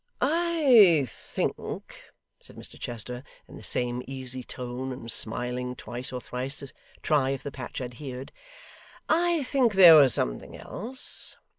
[0.19, 2.09] 'I think,'
[2.39, 7.29] said Mr Chester, in the same easy tone, and smiling twice or thrice to try
[7.29, 8.31] if the patch adhered
[9.09, 11.37] 'I think there was something else.